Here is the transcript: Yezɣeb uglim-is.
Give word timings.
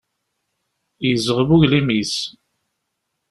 Yezɣeb 1.07 1.49
uglim-is. 1.55 2.15